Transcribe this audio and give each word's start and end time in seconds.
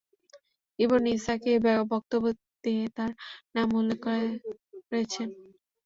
Ibn 0.79 1.01
Ishaq 1.07 1.43
এ 1.47 1.55
বক্তব্য 1.91 2.25
দিয়ে 2.63 2.83
তাদের 2.95 3.15
নামও 3.55 3.77
উল্লেখ 3.79 3.99
করেছেন। 4.87 5.29